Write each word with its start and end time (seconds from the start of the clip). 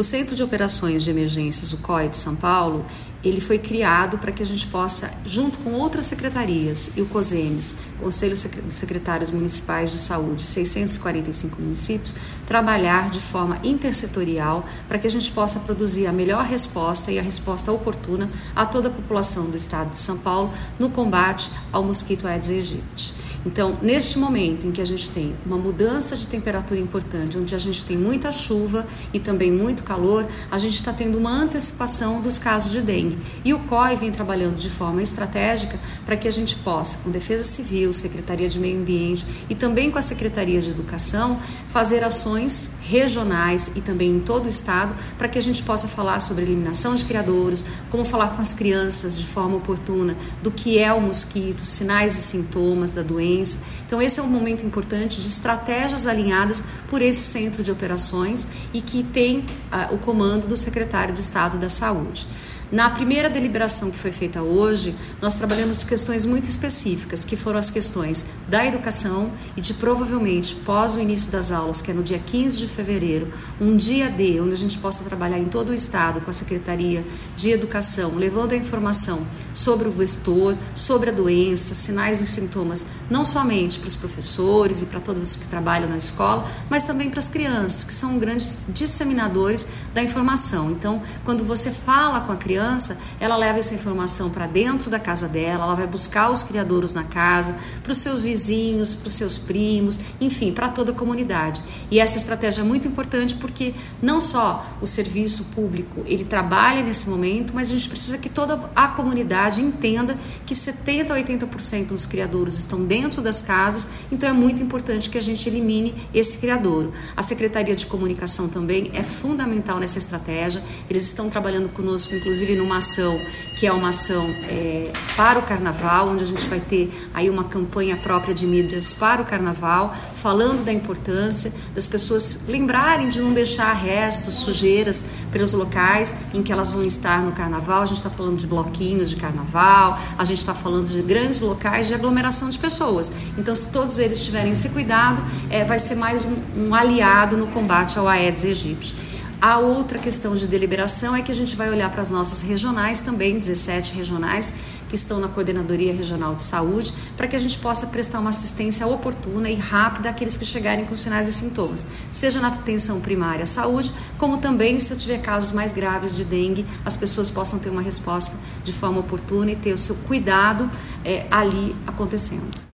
O 0.00 0.02
Centro 0.02 0.34
de 0.34 0.42
Operações 0.42 1.04
de 1.04 1.10
Emergências, 1.10 1.74
o 1.74 1.76
COI 1.76 2.08
de 2.08 2.16
São 2.16 2.34
Paulo, 2.34 2.86
ele 3.22 3.38
foi 3.38 3.58
criado 3.58 4.16
para 4.16 4.32
que 4.32 4.42
a 4.42 4.46
gente 4.46 4.66
possa, 4.66 5.10
junto 5.26 5.58
com 5.58 5.74
outras 5.74 6.06
secretarias 6.06 6.92
e 6.96 7.02
o 7.02 7.06
COSEMES, 7.06 7.76
Conselho 7.98 8.32
dos 8.32 8.74
Secretários 8.74 9.30
Municipais 9.30 9.90
de 9.90 9.98
Saúde, 9.98 10.42
645 10.42 11.60
municípios, 11.60 12.14
trabalhar 12.46 13.10
de 13.10 13.20
forma 13.20 13.60
intersetorial 13.62 14.64
para 14.88 14.98
que 14.98 15.06
a 15.06 15.10
gente 15.10 15.30
possa 15.32 15.60
produzir 15.60 16.06
a 16.06 16.12
melhor 16.14 16.44
resposta 16.44 17.12
e 17.12 17.18
a 17.18 17.22
resposta 17.22 17.70
oportuna 17.70 18.30
a 18.56 18.64
toda 18.64 18.88
a 18.88 18.90
população 18.90 19.50
do 19.50 19.56
estado 19.58 19.90
de 19.90 19.98
São 19.98 20.16
Paulo 20.16 20.50
no 20.78 20.88
combate 20.88 21.50
ao 21.70 21.84
mosquito 21.84 22.26
Aedes 22.26 22.48
aegypti. 22.48 23.19
Então, 23.44 23.78
neste 23.80 24.18
momento 24.18 24.66
em 24.66 24.70
que 24.70 24.82
a 24.82 24.84
gente 24.84 25.08
tem 25.10 25.34
uma 25.46 25.56
mudança 25.56 26.14
de 26.14 26.28
temperatura 26.28 26.78
importante, 26.78 27.38
onde 27.38 27.54
a 27.54 27.58
gente 27.58 27.84
tem 27.84 27.96
muita 27.96 28.30
chuva 28.32 28.86
e 29.14 29.18
também 29.18 29.50
muito 29.50 29.82
calor, 29.82 30.26
a 30.50 30.58
gente 30.58 30.74
está 30.74 30.92
tendo 30.92 31.16
uma 31.16 31.30
antecipação 31.30 32.20
dos 32.20 32.38
casos 32.38 32.70
de 32.70 32.82
dengue. 32.82 33.18
E 33.42 33.54
o 33.54 33.60
COI 33.60 33.96
vem 33.96 34.12
trabalhando 34.12 34.56
de 34.56 34.68
forma 34.68 35.02
estratégica 35.02 35.78
para 36.04 36.16
que 36.18 36.28
a 36.28 36.30
gente 36.30 36.54
possa, 36.56 36.98
com 36.98 37.10
Defesa 37.10 37.42
Civil, 37.42 37.92
Secretaria 37.92 38.48
de 38.48 38.58
Meio 38.58 38.78
Ambiente 38.78 39.24
e 39.48 39.54
também 39.54 39.90
com 39.90 39.98
a 39.98 40.02
Secretaria 40.02 40.60
de 40.60 40.70
Educação, 40.70 41.40
fazer 41.68 42.04
ações 42.04 42.72
regionais 42.82 43.72
e 43.74 43.80
também 43.80 44.16
em 44.16 44.20
todo 44.20 44.46
o 44.46 44.48
estado 44.48 44.94
para 45.16 45.28
que 45.28 45.38
a 45.38 45.42
gente 45.42 45.62
possa 45.62 45.88
falar 45.88 46.20
sobre 46.20 46.42
eliminação 46.42 46.94
de 46.94 47.04
criadouros, 47.04 47.64
como 47.90 48.04
falar 48.04 48.30
com 48.30 48.42
as 48.42 48.52
crianças 48.52 49.16
de 49.16 49.24
forma 49.24 49.56
oportuna 49.56 50.16
do 50.42 50.50
que 50.50 50.78
é 50.78 50.92
o 50.92 51.00
mosquito, 51.00 51.60
sinais 51.60 52.18
e 52.18 52.22
sintomas 52.22 52.92
da 52.92 53.02
doença 53.02 53.29
doença. 53.30 53.58
Então, 53.86 54.02
esse 54.02 54.18
é 54.20 54.22
um 54.22 54.28
momento 54.28 54.64
importante 54.66 55.20
de 55.20 55.26
estratégias 55.26 56.06
alinhadas 56.06 56.62
por 56.88 57.00
esse 57.00 57.20
centro 57.20 57.62
de 57.62 57.70
operações 57.70 58.48
e 58.74 58.80
que 58.80 59.02
tem 59.02 59.38
uh, 59.40 59.94
o 59.94 59.98
comando 59.98 60.46
do 60.46 60.56
secretário 60.56 61.14
de 61.14 61.20
Estado 61.20 61.58
da 61.58 61.68
Saúde. 61.68 62.26
Na 62.72 62.88
primeira 62.88 63.28
deliberação 63.28 63.90
que 63.90 63.98
foi 63.98 64.12
feita 64.12 64.42
hoje, 64.42 64.94
nós 65.20 65.34
trabalhamos 65.34 65.82
questões 65.82 66.24
muito 66.24 66.48
específicas, 66.48 67.24
que 67.24 67.34
foram 67.34 67.58
as 67.58 67.68
questões 67.68 68.24
da 68.46 68.64
educação 68.64 69.32
e 69.56 69.60
de 69.60 69.74
provavelmente 69.74 70.54
pós 70.54 70.94
o 70.94 71.00
início 71.00 71.32
das 71.32 71.50
aulas, 71.50 71.82
que 71.82 71.90
é 71.90 71.94
no 71.94 72.02
dia 72.04 72.20
15 72.20 72.58
de 72.58 72.68
fevereiro, 72.68 73.26
um 73.60 73.76
dia 73.76 74.08
D, 74.08 74.40
onde 74.40 74.54
a 74.54 74.56
gente 74.56 74.78
possa 74.78 75.02
trabalhar 75.02 75.40
em 75.40 75.46
todo 75.46 75.70
o 75.70 75.74
estado 75.74 76.20
com 76.20 76.30
a 76.30 76.32
Secretaria 76.32 77.04
de 77.34 77.50
Educação, 77.50 78.14
levando 78.14 78.52
a 78.52 78.56
informação 78.56 79.26
sobre 79.52 79.88
o 79.88 79.90
vestor, 79.90 80.56
sobre 80.72 81.10
a 81.10 81.12
doença, 81.12 81.74
sinais 81.74 82.20
e 82.20 82.26
sintomas, 82.26 82.86
não 83.10 83.24
somente 83.24 83.80
para 83.80 83.88
os 83.88 83.96
professores 83.96 84.80
e 84.80 84.86
para 84.86 85.00
todos 85.00 85.34
que 85.34 85.48
trabalham 85.48 85.88
na 85.88 85.96
escola, 85.96 86.46
mas 86.68 86.84
também 86.84 87.10
para 87.10 87.18
as 87.18 87.28
crianças, 87.28 87.82
que 87.82 87.92
são 87.92 88.16
grandes 88.16 88.58
disseminadores 88.68 89.66
da 89.92 90.00
informação. 90.04 90.70
Então, 90.70 91.02
quando 91.24 91.44
você 91.44 91.72
fala 91.72 92.20
com 92.20 92.30
a 92.30 92.36
criança, 92.36 92.59
criança, 92.60 92.98
ela 93.18 93.36
leva 93.36 93.58
essa 93.58 93.74
informação 93.74 94.28
para 94.28 94.46
dentro 94.46 94.90
da 94.90 95.00
casa 95.00 95.26
dela, 95.26 95.64
ela 95.64 95.74
vai 95.74 95.86
buscar 95.86 96.30
os 96.30 96.42
criadouros 96.42 96.92
na 96.92 97.04
casa, 97.04 97.56
para 97.82 97.92
os 97.92 97.98
seus 97.98 98.22
vizinhos, 98.22 98.94
para 98.94 99.08
os 99.08 99.14
seus 99.14 99.38
primos, 99.38 99.98
enfim, 100.20 100.52
para 100.52 100.68
toda 100.68 100.92
a 100.92 100.94
comunidade. 100.94 101.62
E 101.90 101.98
essa 101.98 102.18
estratégia 102.18 102.60
é 102.60 102.64
muito 102.64 102.86
importante 102.86 103.34
porque 103.34 103.74
não 104.02 104.20
só 104.20 104.66
o 104.80 104.86
serviço 104.86 105.44
público 105.54 106.02
ele 106.04 106.24
trabalha 106.24 106.82
nesse 106.82 107.08
momento, 107.08 107.54
mas 107.54 107.68
a 107.68 107.72
gente 107.72 107.88
precisa 107.88 108.18
que 108.18 108.28
toda 108.28 108.70
a 108.76 108.88
comunidade 108.88 109.62
entenda 109.62 110.18
que 110.44 110.54
70 110.54 111.14
a 111.14 111.16
80% 111.16 111.86
dos 111.86 112.04
criadouros 112.04 112.58
estão 112.58 112.84
dentro 112.84 113.22
das 113.22 113.40
casas, 113.40 113.88
então 114.12 114.28
é 114.28 114.32
muito 114.32 114.62
importante 114.62 115.08
que 115.08 115.16
a 115.16 115.22
gente 115.22 115.48
elimine 115.48 115.94
esse 116.12 116.36
criadouro. 116.36 116.92
A 117.16 117.22
Secretaria 117.22 117.74
de 117.74 117.86
Comunicação 117.86 118.48
também 118.48 118.90
é 118.92 119.02
fundamental 119.02 119.78
nessa 119.78 119.98
estratégia. 119.98 120.62
Eles 120.88 121.04
estão 121.04 121.30
trabalhando 121.30 121.68
conosco, 121.70 122.14
inclusive 122.14 122.49
inclusive 122.50 122.56
numa 122.56 122.78
ação 122.78 123.20
que 123.56 123.66
é 123.66 123.72
uma 123.72 123.90
ação 123.90 124.24
é, 124.48 124.90
para 125.16 125.38
o 125.38 125.42
carnaval, 125.42 126.08
onde 126.08 126.24
a 126.24 126.26
gente 126.26 126.48
vai 126.48 126.60
ter 126.60 126.90
aí 127.12 127.28
uma 127.28 127.44
campanha 127.44 127.94
própria 127.94 128.32
de 128.32 128.46
mídias 128.46 128.94
para 128.94 129.20
o 129.20 129.24
carnaval, 129.24 129.94
falando 130.14 130.64
da 130.64 130.72
importância 130.72 131.52
das 131.74 131.86
pessoas 131.86 132.44
lembrarem 132.48 133.10
de 133.10 133.20
não 133.20 133.34
deixar 133.34 133.70
restos, 133.74 134.34
sujeiras 134.34 135.04
pelos 135.30 135.52
locais 135.52 136.16
em 136.32 136.42
que 136.42 136.50
elas 136.50 136.72
vão 136.72 136.82
estar 136.84 137.20
no 137.20 137.32
carnaval. 137.32 137.82
A 137.82 137.86
gente 137.86 137.98
está 137.98 138.08
falando 138.08 138.38
de 138.38 138.46
bloquinhos 138.46 139.10
de 139.10 139.16
carnaval, 139.16 139.98
a 140.16 140.24
gente 140.24 140.38
está 140.38 140.54
falando 140.54 140.88
de 140.88 141.02
grandes 141.02 141.40
locais 141.40 141.86
de 141.86 141.92
aglomeração 141.92 142.48
de 142.48 142.58
pessoas. 142.58 143.12
Então, 143.36 143.54
se 143.54 143.70
todos 143.70 143.98
eles 143.98 144.24
tiverem 144.24 144.52
esse 144.52 144.70
cuidado, 144.70 145.22
é, 145.50 145.66
vai 145.66 145.78
ser 145.78 145.96
mais 145.96 146.24
um, 146.24 146.34
um 146.56 146.74
aliado 146.74 147.36
no 147.36 147.48
combate 147.48 147.98
ao 147.98 148.08
Aedes 148.08 148.44
aegypti. 148.46 148.96
A 149.40 149.58
outra 149.58 149.98
questão 149.98 150.36
de 150.36 150.46
deliberação 150.46 151.16
é 151.16 151.22
que 151.22 151.32
a 151.32 151.34
gente 151.34 151.56
vai 151.56 151.70
olhar 151.70 151.90
para 151.90 152.02
as 152.02 152.10
nossas 152.10 152.42
regionais 152.42 153.00
também, 153.00 153.38
17 153.38 153.94
regionais 153.94 154.52
que 154.86 154.94
estão 154.94 155.18
na 155.18 155.28
Coordenadoria 155.28 155.94
Regional 155.94 156.34
de 156.34 156.42
Saúde, 156.42 156.92
para 157.16 157.26
que 157.26 157.34
a 157.34 157.38
gente 157.38 157.58
possa 157.58 157.86
prestar 157.86 158.20
uma 158.20 158.28
assistência 158.28 158.86
oportuna 158.86 159.48
e 159.48 159.54
rápida 159.54 160.10
àqueles 160.10 160.36
que 160.36 160.44
chegarem 160.44 160.84
com 160.84 160.94
sinais 160.94 161.26
e 161.26 161.32
sintomas, 161.32 161.86
seja 162.12 162.38
na 162.38 162.48
atenção 162.48 163.00
primária 163.00 163.44
à 163.44 163.46
saúde, 163.46 163.90
como 164.18 164.36
também 164.36 164.78
se 164.78 164.92
eu 164.92 164.98
tiver 164.98 165.22
casos 165.22 165.52
mais 165.52 165.72
graves 165.72 166.14
de 166.14 166.24
dengue, 166.24 166.66
as 166.84 166.98
pessoas 166.98 167.30
possam 167.30 167.58
ter 167.58 167.70
uma 167.70 167.80
resposta 167.80 168.36
de 168.62 168.74
forma 168.74 169.00
oportuna 169.00 169.52
e 169.52 169.56
ter 169.56 169.72
o 169.72 169.78
seu 169.78 169.94
cuidado 170.06 170.70
é, 171.02 171.26
ali 171.30 171.74
acontecendo. 171.86 172.68